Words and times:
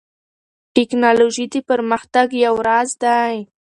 ټیکنالوژي 0.75 1.45
د 1.53 1.55
پرمختګ 1.69 2.27
یو 2.45 2.55
راز 2.67 2.89
دی. 3.03 3.35